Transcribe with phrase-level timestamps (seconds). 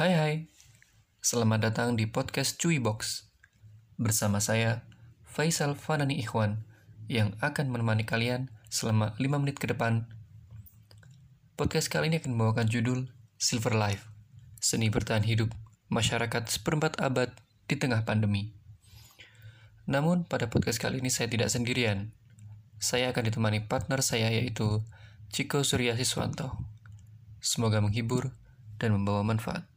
[0.00, 0.34] Hai hai,
[1.20, 3.28] selamat datang di podcast Cuy Box.
[4.00, 4.88] Bersama saya,
[5.28, 6.64] Faisal Fanani Ikhwan,
[7.04, 10.08] yang akan menemani kalian selama 5 menit ke depan.
[11.52, 14.08] Podcast kali ini akan membawakan judul Silver Life,
[14.56, 15.52] Seni Bertahan Hidup
[15.92, 17.36] Masyarakat Seperempat Abad
[17.68, 18.56] di Tengah Pandemi.
[19.84, 22.16] Namun, pada podcast kali ini saya tidak sendirian.
[22.80, 24.80] Saya akan ditemani partner saya yaitu
[25.28, 26.56] Ciko Surya Siswanto.
[27.44, 28.32] Semoga menghibur
[28.80, 29.68] dan membawa manfaat.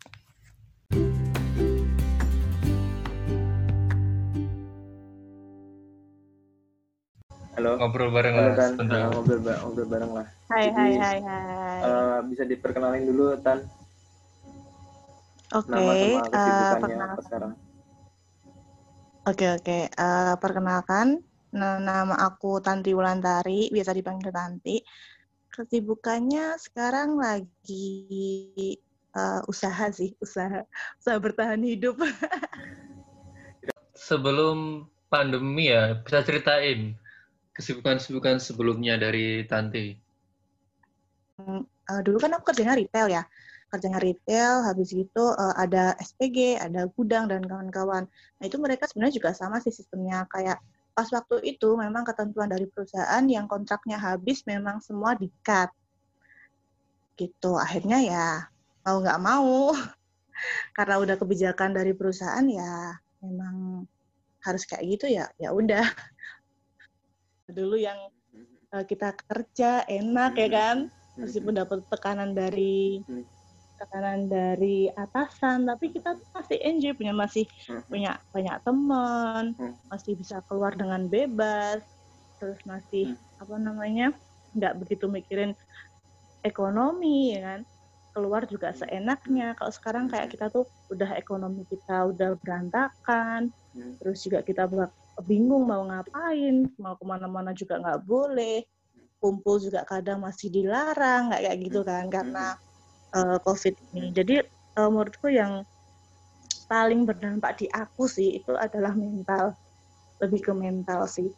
[7.79, 8.97] Ngobrol bareng lah sebentar.
[8.99, 10.27] Nah, ngobrol, ba- ngobrol bareng lah.
[10.51, 11.81] Hai Jadi, hai hai hai.
[11.83, 13.59] Eh, bisa diperkenalin dulu Tan,
[15.53, 17.13] Oke, nama sama eh, kesibukannya perkenalkan.
[17.13, 17.51] apa sekarang?
[19.23, 21.07] Oke oke, eh, perkenalkan
[21.53, 24.81] nama aku Tanti Wulandari, biasa dipanggil Tanti.
[25.53, 27.87] Kesibukannya sekarang lagi
[29.13, 30.65] eh, usaha sih, usaha
[30.99, 32.01] usaha bertahan hidup.
[33.93, 36.97] Sebelum pandemi ya, bisa ceritain
[37.53, 39.93] kesibukan-kesibukan sebelumnya dari Tanti.
[41.43, 43.23] Eh, dulu kan aku kerjanya retail ya,
[43.69, 48.09] kerjanya retail, habis itu eh, ada SPG, ada gudang dan kawan-kawan.
[48.09, 50.61] Nah itu mereka sebenarnya juga sama sih sistemnya kayak
[50.93, 55.73] pas waktu itu memang ketentuan dari perusahaan yang kontraknya habis memang semua di-cut.
[57.17, 57.51] Gitu.
[57.57, 58.27] Akhirnya ya
[58.85, 59.73] mau nggak mau
[60.77, 63.87] karena udah kebijakan dari perusahaan ya memang
[64.43, 65.87] harus kayak gitu ya ya udah
[67.53, 67.97] dulu yang
[68.73, 70.77] eh, kita kerja enak ya kan?
[71.13, 73.05] Meskipun dapat tekanan dari
[73.77, 77.43] tekanan dari atasan tapi kita tuh masih enjoy punya masih
[77.91, 79.51] punya banyak teman
[79.91, 81.83] masih bisa keluar dengan bebas
[82.39, 83.11] terus masih
[83.43, 84.15] apa namanya
[84.55, 85.51] nggak begitu mikirin
[86.43, 87.61] ekonomi ya kan?
[88.13, 89.57] Keluar juga seenaknya.
[89.57, 93.49] Kalau sekarang kayak kita tuh udah ekonomi kita udah berantakan
[93.97, 94.69] terus juga kita
[95.23, 98.63] bingung mau ngapain mau ke mana-mana juga nggak boleh.
[99.23, 102.59] Kumpul juga kadang masih dilarang nggak kayak gitu kan karena
[103.15, 104.11] eh, covid ini.
[104.11, 105.63] Jadi eh, menurutku yang
[106.67, 109.55] paling berdampak di aku sih itu adalah mental.
[110.19, 111.31] Lebih ke mental sih.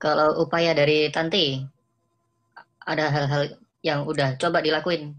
[0.00, 1.64] Kalau upaya dari Tanti,
[2.84, 5.16] ada hal-hal yang udah coba dilakuin.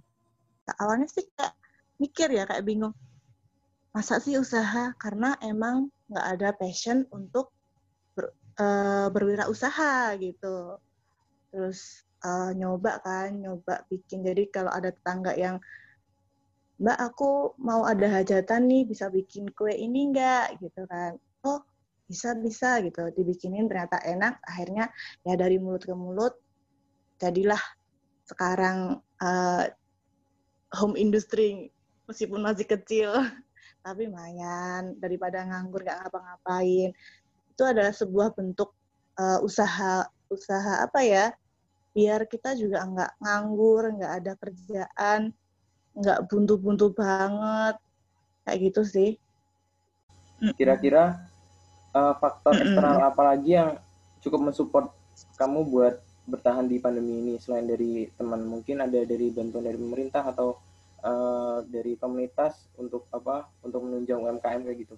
[0.82, 1.54] awalnya sih kayak
[2.02, 2.94] mikir ya kayak bingung.
[3.94, 4.92] Masa sih usaha?
[4.98, 7.50] Karena emang nggak ada passion untuk
[8.14, 10.80] ber, eh, berwirausaha gitu.
[11.50, 14.26] Terus eh, nyoba kan nyoba bikin.
[14.26, 15.58] Jadi kalau ada tetangga yang
[16.76, 21.18] mbak aku mau ada hajatan nih bisa bikin kue ini enggak gitu kan.
[21.48, 21.62] Oh
[22.06, 23.10] bisa bisa gitu.
[23.16, 24.92] Dibikinin ternyata enak akhirnya
[25.26, 26.34] ya dari mulut ke mulut
[27.22, 27.62] jadilah
[28.26, 29.66] sekarang eh,
[30.76, 31.72] home industry
[32.06, 33.10] meskipun masih kecil
[33.86, 36.90] tapi lumayan daripada nganggur gak ngapa-ngapain
[37.54, 38.74] itu adalah sebuah bentuk
[39.22, 41.26] eh, usaha usaha apa ya
[41.94, 45.22] biar kita juga nggak nganggur nggak ada kerjaan
[45.96, 47.80] nggak buntu-buntu banget
[48.44, 49.10] kayak gitu sih.
[50.60, 51.24] Kira-kira
[51.96, 53.80] eh, faktor eksternal apa lagi yang
[54.20, 54.92] cukup mensupport
[55.40, 55.96] kamu buat
[56.28, 58.44] bertahan di pandemi ini selain dari teman?
[58.44, 60.60] Mungkin ada dari bantuan dari pemerintah atau
[61.06, 63.46] eh, dari komunitas untuk apa?
[63.62, 64.96] Untuk menunjang UMKM kayak gitu.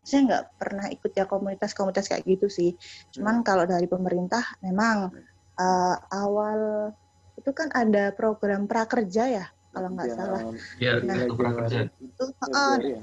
[0.00, 2.78] saya nggak pernah ikut ya komunitas-komunitas kayak gitu sih.
[3.10, 5.10] Cuman kalau dari pemerintah memang
[5.58, 6.94] eh, awal
[7.34, 9.44] itu kan ada program prakerja ya
[9.74, 10.42] kalau nggak Yang salah.
[10.78, 11.78] Ya, Nah, aku pernah kerja.
[11.90, 13.02] Januari- Itu, heeh, Februari ya?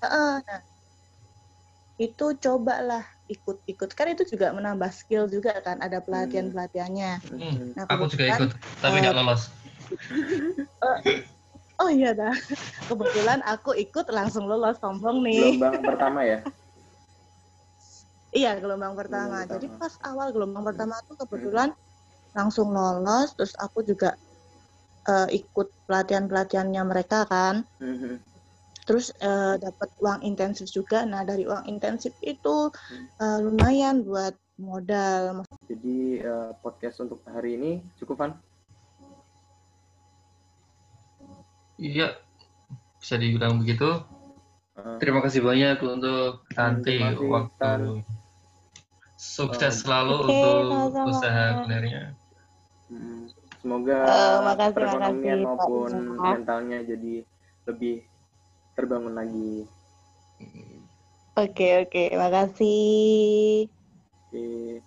[0.00, 0.60] heeh, nah,
[2.00, 7.12] itu cobalah ikut-ikut kan itu juga menambah skill juga kan ada pelatihan pelatihannya.
[7.28, 8.50] Hmm, Nah, aku juga ikut,
[8.80, 9.52] tapi nggak lolos.
[11.80, 12.36] Oh iya dah,
[12.92, 15.56] kebetulan aku ikut langsung lolos sombong nih.
[15.56, 16.38] Gelombang pertama ya?
[18.30, 19.42] Iya gelombang pertama.
[19.42, 19.80] Gelombang Jadi pertama.
[19.80, 21.68] pas awal gelombang pertama tuh kebetulan
[22.36, 24.12] langsung lolos, terus aku juga
[25.08, 27.64] eh, ikut pelatihan-pelatihannya mereka kan.
[27.80, 28.20] Mhm.
[28.84, 31.08] Terus eh, dapat uang intensif juga.
[31.08, 32.68] Nah dari uang intensif itu
[33.24, 35.48] eh, lumayan buat modal.
[35.64, 38.32] Jadi eh, podcast untuk hari ini cukup kan?
[41.80, 42.06] Iya,
[43.00, 43.88] bisa dibilang begitu.
[44.76, 48.04] Eh, Terima kasih banyak untuk Tanti kasih, waktu.
[49.16, 50.56] Sukses Eh, selalu Oke, untuk
[50.92, 51.10] sama-sama.
[51.10, 52.02] usaha kulinernya.
[52.92, 53.22] mm,
[53.60, 56.32] Semoga Eh, makasih, perekonomian makasih, Pak maupun Rizal.
[56.32, 57.14] mentalnya jadi
[57.68, 57.96] lebih
[58.76, 59.52] terbangun lagi.
[61.42, 63.68] Oke oke, makasih.
[64.32, 64.82] Oke.